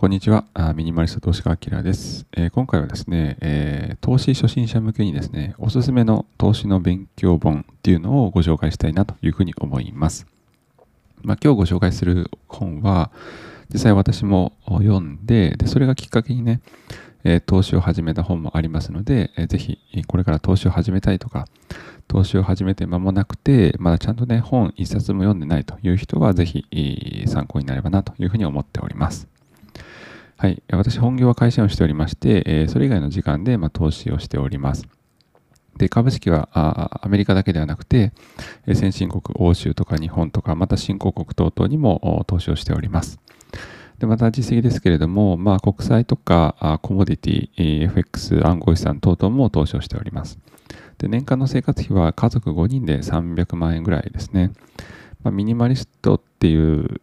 [0.00, 0.46] こんにちは。
[0.74, 10.26] ミニマリスト投資家アキラです、えー、今回はですね、えー、投資初心者向けにですね、おすすめの投資の勉強本っていうのをご紹介したいなというふうに思います。
[11.20, 13.10] まあ、今日ご紹介する本は、
[13.70, 16.62] 実際私も読んで、でそれがきっかけにね、
[17.24, 21.44] えー、投資を始めた本もありますので、えー、ぜひこれから投資を始めたいとか、
[22.08, 26.64] 投資を始めて間もなくて、まだちゃんとね、本一冊も読んでないという人は、ぜひ
[27.26, 29.28] 参考になればなというふうに思っております。
[30.40, 30.62] はい。
[30.72, 34.88] 私、本業は会社をしておりまして、えそれ以外の時間で、ま投資をしております。
[35.76, 38.14] で、株式はアメリカだけではなくて、
[38.72, 43.20] 先進国、欧州とか日本とか、また新興国等々にも投資をしております。
[43.98, 50.38] で、また実績ですけれども、まあ、国債とかコモディティ、FX、暗号資産等々も投資をしております。
[50.96, 54.52] で、年間の生活費は家族5人で300万円ぐらいですね。
[55.22, 57.02] まあ、ミニマリストっていう、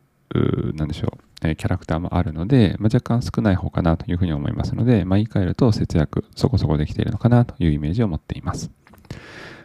[0.73, 1.27] なんでしょう。
[1.44, 8.72] えキャラクターもあるので、まあ、若干少ない方かなというふうに思いますので、まあ、言い換えると節約そこそこできているのかなというイメージを持っています。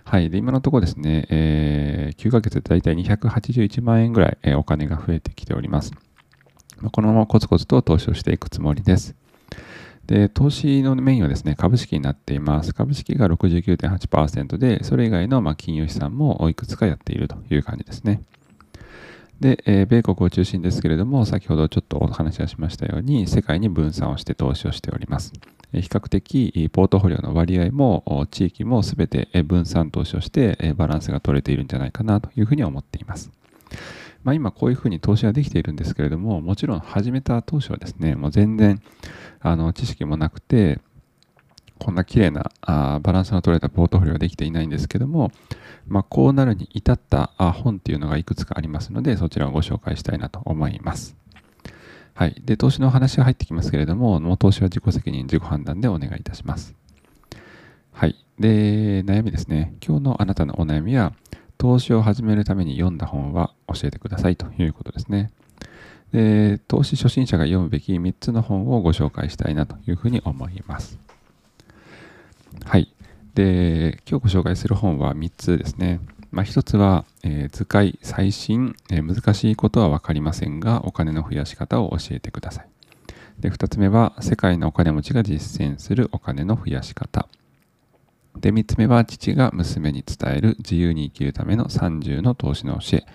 [0.04, 0.30] はい。
[0.30, 5.92] で、今のところですね、えー、9ヶ月でだいたい281万円ぐらい、え、お金が増えてきております。
[6.80, 9.14] ま、このままコツコツと投資をしていくつもりです。
[10.06, 12.74] で、投資のメインはですね、株式になっています。
[12.74, 18.22] 株式が69.8%で、それ以外のま金融資産もいくつかやっているという感じですね。
[19.42, 25.32] で、えー、米国を中心ですけれども、先ほどちょっとお話がしましたように、世界に分散をして投資をしております。
[25.72, 33.32] 比較的、ポートフォリオの割合も、地域もすべて分散投資をして、バランスが取れているんじゃないかなというふうに思っています。
[34.22, 38.80] まあ、今こういうふうに投資ができているんですけれども、もちろん始めた当初はですね、もう全然
[39.40, 40.78] あの知識もなくて、
[41.82, 45.32] こんな綺麗なあバランスの取れたポートフォリオができていないんですけども、
[45.88, 51.16] まあ、こうなるに至ったあ本っていうのがいくつかありますので、そちらをご紹介したいなと思います。
[52.14, 52.40] はい。
[52.44, 56.76] で、投資の話が入ってきますけれども、もう投資は自己責任、自己判断でお願いいたします。
[57.90, 58.14] はい。
[58.38, 59.74] で、悩みですね。
[59.84, 61.14] 今日のあなたのお悩みは、
[61.58, 65.32] 投資を始めるために読んだ本は教えてくださいということですね。
[66.12, 71.11] で、投資初心者が読むべき3つの本をご紹介したいなというふうに思います。
[72.64, 72.92] はい。
[73.34, 76.00] で、今日ご紹介する本は3つですね。
[76.30, 82.68] まあ、1つは、えー、図解最新、えー、難しいことは分かりませんが、お金の増やし方を教えてください。
[83.40, 87.28] で、2つ目は、世界のお金持ちが実践するお金の増やし方。
[88.38, 93.06] で、3つ目は、父が娘に伝える自由に生きるための30の投資の教え。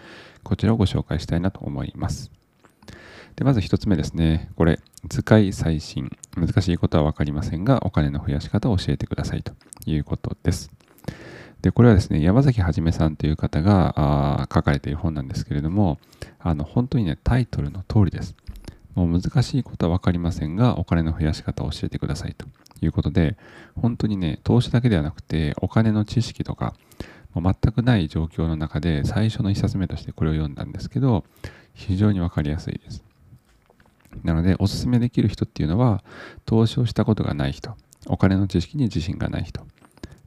[0.43, 2.31] こちらをご紹介したいなと思います。
[3.37, 4.49] で、まず1つ目ですね。
[4.55, 6.09] これ、図解最新。
[6.35, 9.53] 難しいことは分かりませんが、お金の増やし方を教えてくださいと
[9.85, 10.71] いうことです。
[11.61, 15.99] で、これはですね、山崎はじめさんという方が書かれている本なんですけれども、
[16.39, 18.35] あの本当にね、タイトルの通りです。
[18.95, 22.47] もう難しいことは分かりませんが、お金の増やし方を教えてくださいと
[22.81, 23.37] いうことで、
[23.75, 26.73] 本当にね、投資だけではなくて、お金の知識とか、
[27.35, 31.23] もう全くない状況の中で、最初の1冊目としてこれを読んだんですけど、
[31.75, 33.06] 非常に分かりやすいです。
[34.27, 36.03] なので、おすすめできる人っていうのは、
[36.45, 37.75] 投資をしたことがない人、
[38.07, 39.61] お金の知識に自信がない人。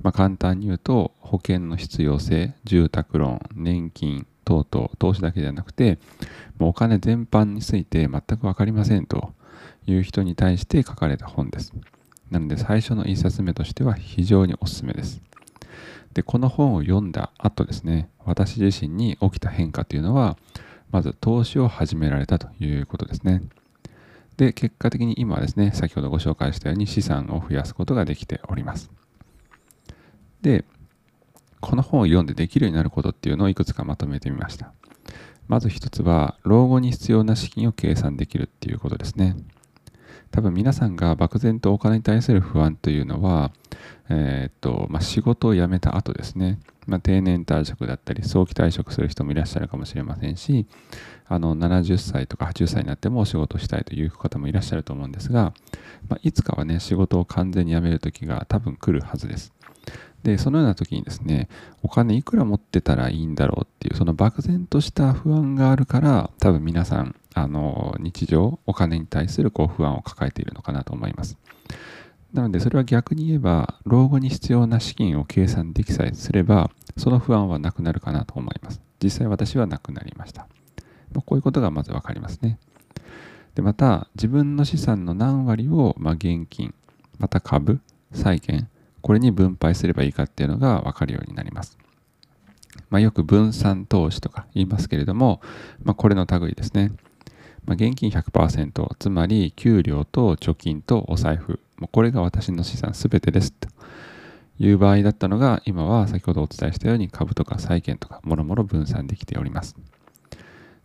[0.03, 5.99] まあ、簡単に言うと、保険の必要性、住宅ローン、年金等々、投資だけではなくて、
[6.59, 9.35] もうお金全般について全く分かりませんと
[9.87, 11.75] いう人に対して書かれた本です。
[12.31, 15.21] なので、最初の1冊目としては非常におすすめです。
[16.15, 20.39] で、この本を読んだ後ですね、私自身に起きた変化というのは、
[20.91, 23.43] まず投資を始められたということですね。
[24.41, 28.91] で、結果的に今はですね、先ほどご紹介したように資産を増やすことができております。
[30.41, 30.65] で、
[31.61, 34.73] この本を読んでできるようになることっていうのをいくつかまとめてみました。
[35.47, 39.37] まず一つは、老後に必要な資金を計算できるっていうことですね。
[40.31, 43.53] 多分皆さんが漠然とお金に対する不安というのは、
[44.09, 50.67] えー、っとまあ、仕事を辞めた後ですね、まあ、定年退職だったり早期退職する人もいらっしゃるかもしれませんし
[51.29, 55.55] あの70歳とか80歳になってもお仕事したいという方もいらっしゃると思うんですが、
[56.09, 59.53] まあ、いつかはね仕事を完全に辞める時が多分来るはずです。
[60.25, 61.49] でそのような時にですね
[61.83, 71.39] お金いくら持ってたらいいんだろうっていうその漠然とした不安があるから多分皆さんあの日常お金に対するこう不安を抱えているのかなと思います。
[72.33, 78.81] なのでそれは逆に言えば老後に必要な資金を計算できさえすればその不安はなくなるかなと思います。
[79.03, 80.47] 実際私はなくなりました。
[81.13, 82.59] こういうことがまず分かりますね。
[83.55, 86.73] でまた自分の資産の何割を、まあ、現金
[87.19, 87.81] また株
[88.13, 88.69] 債券
[89.01, 91.79] これに分配すればいいかっていうのが分かるようになります。
[92.91, 95.41] まあ、よく分散投資とか言いますけれども、
[95.83, 96.93] まあ、これの類ですね。
[97.65, 103.69] まあ、現金100%、つまり給料と貯金とお財布、もうこれが私の資産すべてですと
[104.59, 109.77] いう場合だったのが、今は先ほどお伝えしたように株とか債券とか、もろもろ分散できております。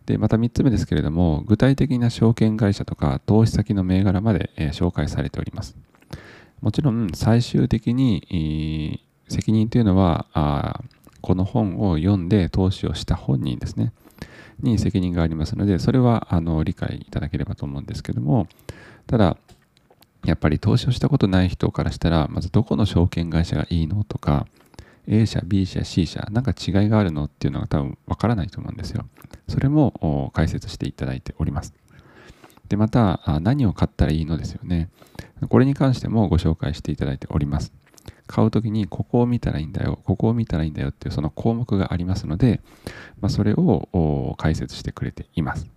[0.06, 5.76] で、また3つ目ですけれども、具体的な証券会社とか投資先の銘柄まで、えー、紹介されております。
[6.60, 10.80] もちろん、最終的に、責任というのはあ、
[11.20, 13.92] この本を読んで投資をした本人ですね、
[14.60, 18.48] に責任がありますので、それはあの理解いただければと思うんですけども、
[19.06, 19.36] ただ、
[20.24, 24.46] やっぱり投資をしたことない人からしたら、まずどこの証券会社がいいのとか、
[25.06, 29.06] A 社、B 社、C 社、なんか違いがあるのっていうのが多分わからないと思うんですよ。
[29.46, 31.74] それも解説していただいております。
[32.68, 34.88] で、また、何を買ったらいいのですよね。
[35.48, 37.72] これに関してもご紹介していただいております。
[38.26, 42.60] 買うときにここを見たらいいんだよ、ここを見たらいいんだよっていうその項目がありますので、
[43.20, 45.70] まあ、それを解説してくれています。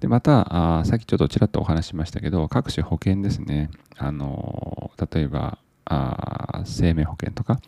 [0.00, 3.70] でまたあ、さっきちょっとちらっとお話しましたけど、各種保険ですね。
[3.96, 7.60] あの例えばあ、生命保険とか、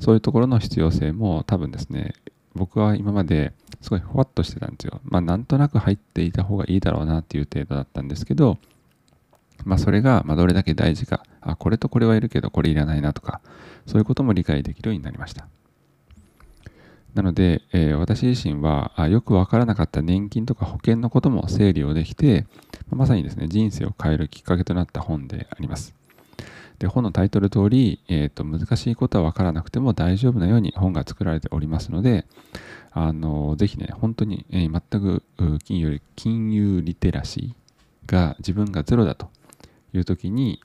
[0.00, 2.14] そういうところの必要性も多分ですね、
[2.54, 5.00] 僕は今まですごいふわっとしてたんですよ。
[5.04, 8.58] まあなんとなく入っていた方がいいだろうなっていう程度だったんですけど、
[9.64, 13.40] まあそれがまどれだけ大事か、あ、これとこれはいるけどこれいらないなとか、
[13.86, 15.46] そういうことも理解できるようになりました。
[17.14, 22.46] なので、えー、私自身はあよくわからなかった年金とか保険のことも整理をできて、
[22.90, 25.94] まさにですね、人生を変えるきっかけとなった本であります。
[26.78, 32.26] で本のタイトル通り、えーと、難しいことは分からなくても大丈夫なように本が作られておりますので、
[32.90, 35.22] あのぜひね、本当に、えー、全く
[35.64, 39.30] 金融金融リテラシーが自分がゼロだと
[39.94, 40.60] いう時に、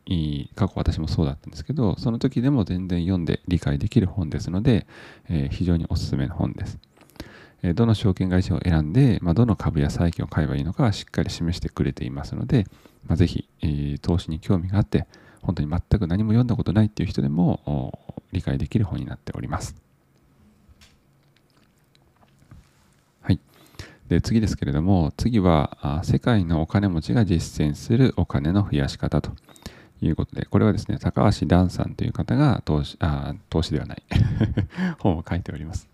[0.56, 4.88] 過去私もそうだったんですけど、その時でも全然読んで理解できる本ですので、
[5.30, 6.80] えー、非常におすすめの本です。
[7.74, 12.66] どの証券会社を選んで、まあ、どの株や債券を買えばいいのかしっかり示してくれていますので、
[13.08, 15.08] まあ、ぜひ、えー、投資に興味があって、
[15.42, 18.00] 本当に全く何も読んだことないっていう人でも
[18.32, 19.76] 理解できる本になっております。
[23.22, 23.40] はい。
[24.10, 29.32] で次ですけれども、次は世界のお金持ちが実践するお金の増やし方と
[30.02, 34.04] いうことで、これはですね、高橋蘭さんという方が投資、あ投資ではない
[35.00, 35.90] 本を書いております。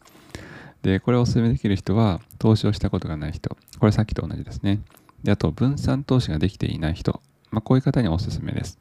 [0.84, 4.82] で、これをお勧めできる人は、投資をしたことがない人、これさっきと同じですね。
[5.24, 7.22] で、あと、分散投資ができていない人、
[7.52, 8.80] まあ、こういう方におすすめです。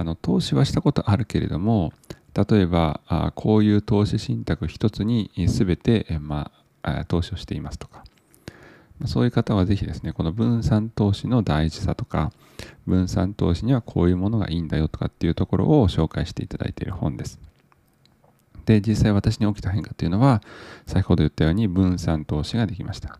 [0.00, 1.92] あの投資はしたことあるけれども
[2.34, 6.50] 例えばあこういう投資信託一つに全て、ま
[6.82, 8.04] あ、投資をしていますとか
[9.06, 12.32] そういう方はぜひですねこの分散投資の大事さとか
[12.86, 17.40] 分散投資にはこういうものがいいんだよとかっていうところを紹介していただいている本です。
[18.66, 20.42] で実際私に起きた変化っていうのは
[20.86, 23.18] 先ほど言ったように分散投資ができました。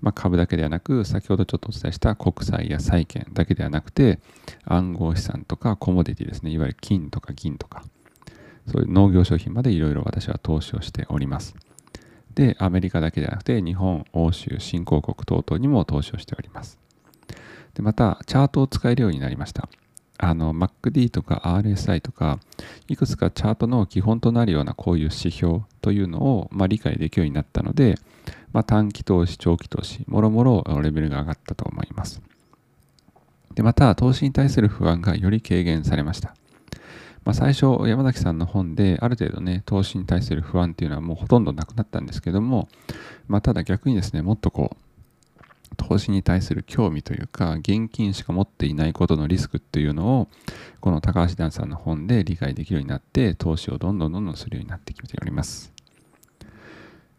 [0.00, 4.18] まあ、株だけではなく、先ほどちょっとお伝えした国債や債券だけではなくて、
[4.64, 7.84] 暗号資産とかコモディティですね、いわゆる金とか銀とか、
[8.66, 11.54] そういう農業商品までいろいろ私は投資をしております。
[12.40, 16.78] で、アメリカだけではなくて、日本、欧州、新興国等々にも投資をしております。
[17.74, 19.68] でまた、チャートを使えるようになりました。
[20.16, 22.40] あの MacD とか RSI とか
[22.88, 27.96] いくつかチャートの基本となるようなこういう指標というのを、まあ、理解できるようになったので、
[28.52, 32.22] まあ、短期投資、長期投資、もろもろレベルが上がったと思います。
[33.54, 36.34] でまた、投資に対する不安がより軽減されました。
[37.24, 42.68] まあ、最初、山崎さんの本である程度ね、投資に対する不安っていうのはもうほとんどなくなったんですけども、
[43.28, 44.76] まあ、ただ逆にですね、もっとこう、
[45.76, 50.28] 投資に対する興味というか、現金しか持っていないことのリスクっていうのを、
[50.80, 55.72] この高橋ダンさんの本で理解できるようになって、投資をどんどんどんどんするようになってきております。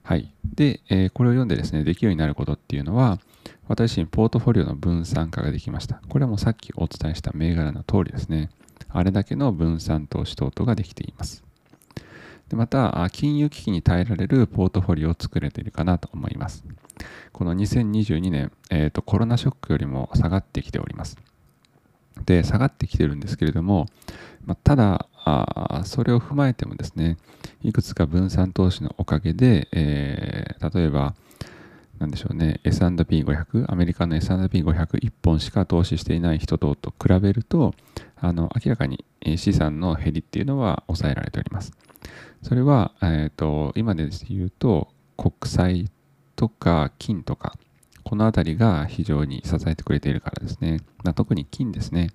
[0.04, 0.34] はい。
[0.44, 3.20] で、えー、これを読んでですね、できるようになることっていうのは、
[3.68, 6.02] 私自身ポートフォリオの分散化ができました。
[6.10, 8.50] これはもうさっきお伝えした銘柄の通りですね。
[8.94, 11.44] あれだけの分散投資等々ができています。
[12.50, 16.66] でまた、金融危機に耐えられるポートフォリオを作れているかなと思います。
[17.32, 21.18] この2022年、えーと、コロナショックよりも下がってきております。
[22.26, 23.88] で、下がってきてるんですけれども、
[24.46, 27.18] まあ、ただあ、それを踏まえてもですね、
[27.62, 31.16] いくつか分散投資のおかげで、えー、例えば、
[32.00, 37.76] なんでしょうね、S&P500、アメリカの S&P501 本しか投資していない人とと比べると、
[38.22, 39.04] あの明らかに
[39.36, 41.74] 資産の減りっていうのは抑えられております。
[42.44, 45.90] それは、えーと、今で言うと、国債
[46.36, 47.56] とか金とか、
[48.04, 50.80] この辺りが非常に支えてくれているからですね。
[51.04, 52.12] まあ、特に金ですね。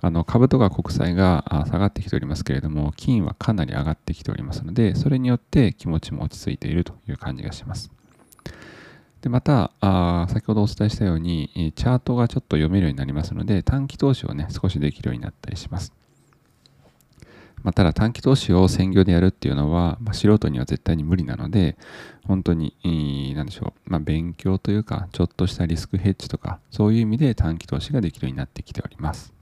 [0.00, 7.90] あの株とか国債が下がってきておりますけれども、金はかなり上がってきておりますので、それによって気持ちも落ち着いているという感じがします。
[9.24, 15.94] でまたあ、先ほどお伝えしたように、チャートがちょっと読めるようになりますので、短期投資をね、少しできるようになったりします。
[17.62, 21.78] まあ、ただ短期投資を専業でやるっていうのは、まあ、素人には絶対に無理なので、
[22.26, 22.76] 本当に、
[23.34, 29.32] 何でしょう、まあ、勉強というか、ちょっとしたリスクヘッジとか、そういう意味で短期投資ができるようになってきております。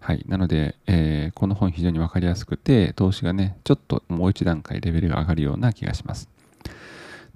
[0.00, 0.26] はい。
[0.28, 6.28] なので、えー、この本非常にわかりやすくて、投資がね、ちょっともう一段階レベルが上がるような気がします。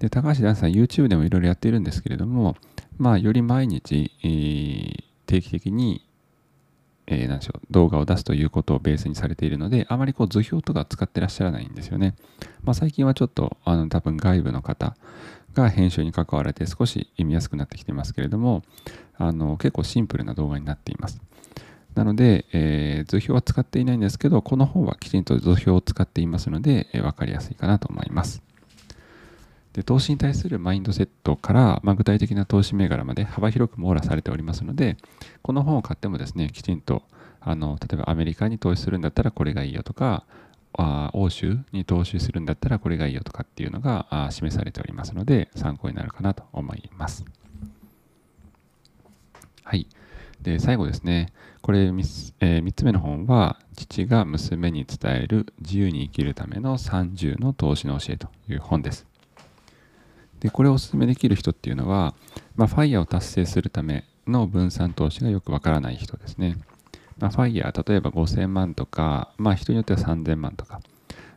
[0.03, 2.57] で、高橋ダンさん、YouTube でもいろいろやっているんですけれども、
[2.99, 6.05] まあ、より毎日、えー、定期的に、
[7.07, 12.17] えー、何でしょう、動画を出すということをベースにされているので、あまりこう図表とか使ってらっしゃらないんですよね。
[12.65, 14.97] まあ、最近はちょっと、あの、多分外部の方
[15.55, 18.65] が編集に関われて少し意味やすくなってきてますけれども、
[19.19, 21.21] あの、結構シンプルな動画になっています。
[21.95, 28.43] なので、えー、図表は使っていないんですけど、この本はきちんと図表を使っていますので、えー、分かりやすいかなと思います。
[29.73, 34.97] で投資に対するマインドセットから、まあ、具体的な投資銘柄まで幅広く網羅されておりますので、
[35.43, 37.03] この本を買ってもですね、きちんと
[37.41, 40.25] あの例えばアメリカに投資するんだったらこれがいいよとか、
[40.75, 47.25] あ欧州に投資するんだったらこれがいいよとかっていうのがあ示されておりますので、参考になるかなと思います。
[49.65, 49.87] はい。
[50.43, 59.12] で、最後ですね、これ 3,、えー、3つ目の本は、父が娘に伝える自由に生きるための30の投資の教えという本です。
[60.43, 62.15] で、これをお勧めできる人っていうのは、
[62.57, 66.57] まあ、ファイヤーを達成するための分散投資がよくわからない人ですね。
[67.19, 70.81] まあ、ファイヤー、例えば5000万とか、まあ、人によっては3000万とか、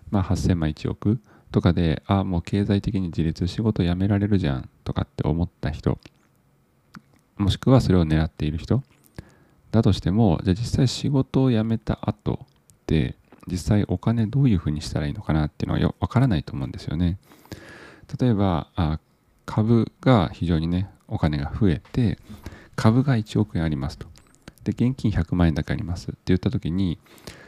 [0.10, 1.20] まあ、8000万1億
[1.52, 6.00] とかで、ああ、もう経済的に自立仕事辞められるじゃんとかって思った人、
[7.38, 8.82] もしくはそれを狙っている人
[9.72, 12.40] だとしても、じゃあ実際仕事を辞めた後
[12.88, 13.16] で、
[13.48, 17.20] 実際お金どういうふうにしたらいいのかなっていうのはわからないと思うんですよね。
[18.20, 19.00] 例えばあ
[19.46, 22.18] 株が非常にねお金が増えて
[22.76, 24.08] 株が1億円ありますと
[24.64, 27.00] で現金100万円だけありますって言った時に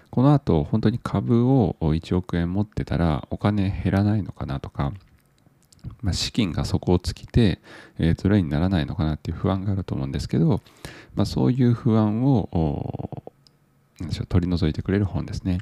[0.10, 4.94] この後本当に株を1億円持ってたらお金減らないのかなとか、
[6.02, 7.60] まあ、資金が底を尽きて、
[8.00, 10.62] えー、トレイにならないのかなっていう不安があると思うんですけど、
[11.16, 13.24] まあ、そういう不安を
[14.30, 15.60] 取り除いてくれる本ですね。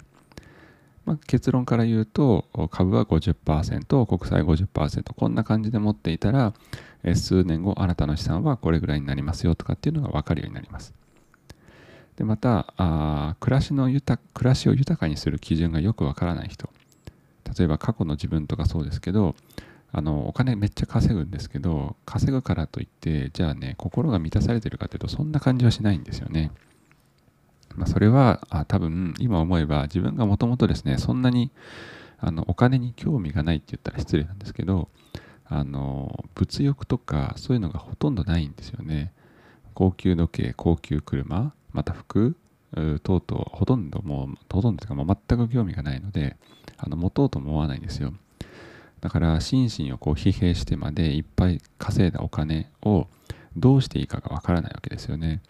[1.05, 6.53] まあ、結論から言うと株は50%国債50%こんな感じで持っていたら
[7.13, 10.93] 数年後あなたの資産はこれぐらいになりますよとかっていうのが分かるようになります。
[12.17, 16.69] でまたあ暮らしの豊暮らしを豊かにする基準がよく分からない人。
[17.57, 19.35] 例えば過去の自分とかそうですけど
[19.91, 26.51] あのお金めっちゃ稼ぐんですけど稼ぐからといってじゃあね心が満たされてるかというとそんな感じはしないんですよね。
[27.77, 31.51] まあ、それはあ多分今思えば自分がもともとですねそんなに
[32.17, 34.89] あのお金に興味がないって言ったら失礼なんですけど
[35.45, 39.13] あの物欲とかそういうのがほとんどないんですよね。
[39.73, 42.35] 高級時計高級車また服
[43.03, 46.35] 等々ほとんどもうほとんどというか全く興味がないので
[46.77, 48.13] あの持とうとも思わないんですよ。
[49.01, 53.07] だから心身をこう疲弊してまでいっぱい稼いだお金を
[53.55, 55.41] どうしていいかがわからないわけですよね。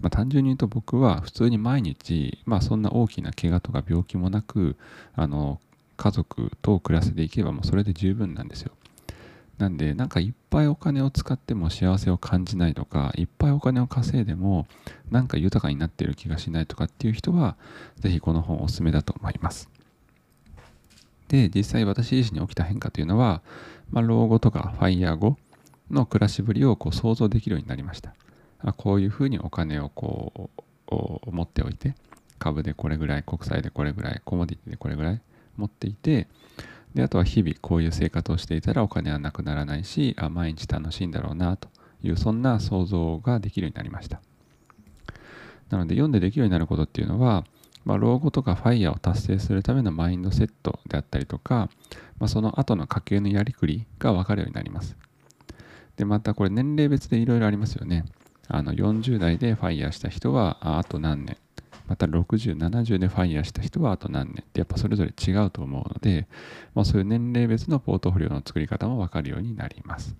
[0.00, 4.76] まあ、単純に言うと僕は普通に毎日、まあ、そんな大きな怪我とか病気もなく
[5.14, 5.60] あの
[5.96, 8.72] 家族と暮らせていけばもうそれで十分なんですよ。
[9.58, 14.66] なんでなんかいっぱいお金を使っても幸せを感じないとかいっぱいお金を稼いでも
[15.10, 17.56] なんか豊かになってる気がしないとかっていう人は
[17.98, 19.68] 是非この本おすすめだと思います。
[21.28, 23.42] で実際私自身に起きた変化というのは、
[23.90, 25.36] まあ、老後とかファイヤー後
[25.90, 28.14] の暮らしぶりをこう想像できるようになりました。
[28.76, 30.50] こういうふうにお金をこ
[30.86, 31.94] う持っておいて
[32.38, 35.20] 株でこれぐらい国債でこれぐらいコモディティでこれぐらい
[35.56, 36.28] 持っていて
[36.94, 41.68] であとは日々こういう生活をしていたらお金はなくならないしあ毎日楽しいんだろうなと
[42.02, 44.20] いうそんな想像ができるようになりました。
[45.68, 47.44] なので読んでできるようになることっていうのは、
[47.84, 51.70] まあ、老後とかファイヤーを達成するためのマインドセットであったりとか、
[52.18, 54.96] まあ、その後の家計のやりくりが分かるようになります。
[55.96, 58.04] でまたこれ年齢別でいろいろありますよね。
[58.52, 61.36] あの40代でファイヤーした人はあと何年
[61.90, 66.28] また60、70でファイヤーした人はあと何年ってやっぱそれぞれ違うと思うので、
[66.72, 70.14] まあ、そういう年齢別のポートフォリオの作り方も分かるようになります。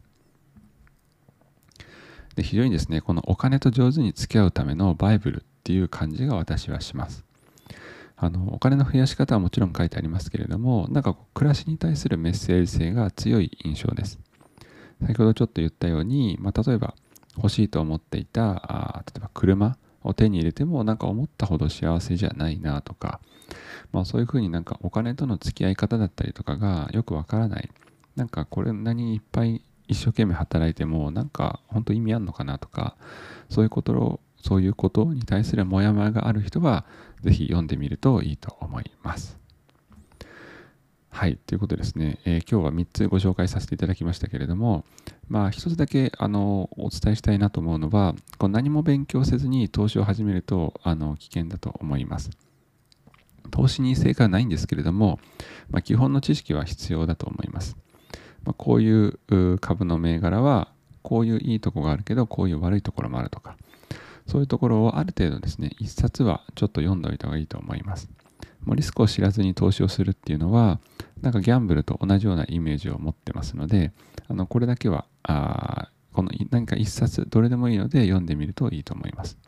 [2.34, 7.24] で非常にですね、このお金と上手に付き合うためのバイブルっていう感じが私はします。
[8.16, 14.18] あのお金の増やし方はもちろん書いてありますけれども、なんか暮らしに対するメッセージ性が強い印象です。
[15.06, 16.94] 先ほどちょっと言ったように、まあ、例えば
[17.36, 18.62] 欲しいと思っていた
[18.96, 23.20] あ例えば車を手に入れてもなんか思ったほど幸せじゃないなとか、
[23.92, 27.70] まあ、そういうふうになんかお金との付き合い方だったりとかがよくわからない
[28.16, 32.96] なんかこれ何いっぱい一生懸命働いてもなんか本当意味あんのかなとか
[33.48, 36.86] そういうことをそういうことに対するモヤモヤがある人は
[37.22, 39.38] ぜひ読んでみるといいと思います。
[41.10, 41.36] はい。
[41.36, 44.84] ということですね、えー、今日は3つご紹介させていただきましたけれども、
[45.28, 52.30] まあ、1つだけあのお伝えしたいなと思うのは、こう何も勉強せずに投資を始めるとあの危険だと思います。
[53.50, 55.18] 投資に成果はないんですけれども、
[55.70, 57.76] まあ、基本の知識は必要だと思います。
[58.44, 63.56] まあ、こういう株の銘柄は、こういういいとこがあるけど、こういう悪いところもあるとか、
[64.26, 68.08] そういうところをある程度ですね、一冊はちょっと読んでおいた方がいいと思います。
[68.64, 70.80] もうリスクを知らずに投資をするっていうのは、
[71.22, 73.92] なんかギャンブルと同じようなイメージを持ってますので、
[74.28, 79.38] あのこれだけはあこの何か一冊どれでもいいので読んでみるといいと思います。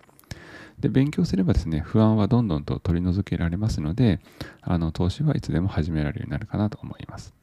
[0.78, 4.20] で勉強すればですね不安はどんどんと取り除けられますので
[4.62, 7.34] あの投資はいつでも始められるようになるかなと思います。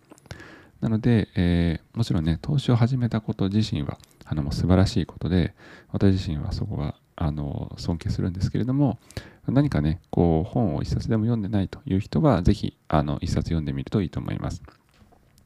[0.82, 5.54] なので、えー、もちろんね投資を始めたこと自身はあのもう素晴らしいことで
[5.92, 8.98] 私自身はそこはあの尊敬するんですけれども
[9.46, 14.64] 何かねこう本を一冊でも読んでないという人はぜひあの一冊読んでみるといいと思います。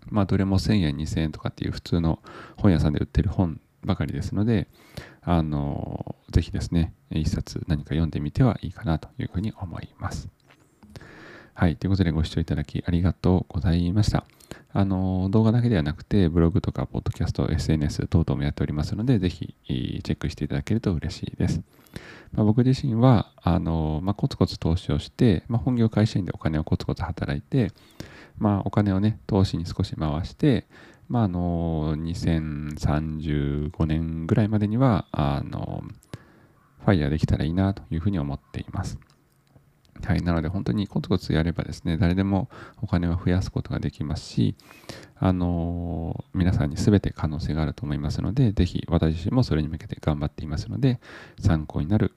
[0.06, 2.20] まあどれも1000円2000円とかっていう普通の
[2.58, 4.68] 本屋さんで売ってる本ばかりですので
[5.22, 10.30] あのぜひですね一冊何か読んでみてはいいかなというふうに思います。
[11.56, 11.76] はい。
[11.76, 14.26] ということでご視聴いただきありがとうございました。
[14.72, 21.62] あの、動画だけではなくて、ブログとか、ポッドキャスト、SNS 等々もやっておりますので、ぜひチェックしていただけると嬉しいです。
[22.34, 27.72] まあ、僕自身は、あの、まあ、コツコツ投資をして、まあ、本業会社員でお金をコツコツ働いて、
[28.38, 30.66] まあ、お金をね、投資に少し回して、
[31.08, 35.84] まあ、あの、2035年ぐらいまでには、あの、
[36.84, 38.98] ファイヤーできたらいいなというふうに思っています。
[40.02, 42.50] はい、なので本当にコツコツやればですね、誰でも
[42.82, 44.56] お金は増やすことができますし、
[45.16, 51.00] あのー、皆さんに全て可能性があると思いますので、ぜひ私自身もそれに向けて頑張っていますので、
[51.40, 52.14] 参考になる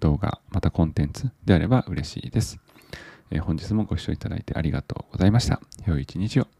[0.00, 2.58] 動画、またコンテンツであれば嬉しいです。
[3.30, 5.60] えー、本日もご視聴いただいてありがとうございました。
[5.86, 6.57] 良い一日を。